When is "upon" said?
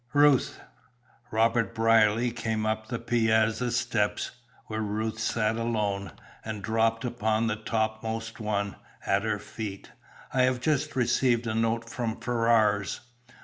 7.05-7.45